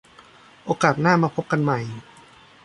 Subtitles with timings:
[0.65, 1.79] โอกาสหน้ามาพบกันใหม่